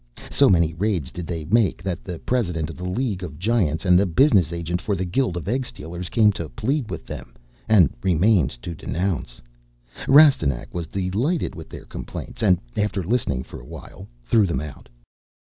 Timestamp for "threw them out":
14.23-14.89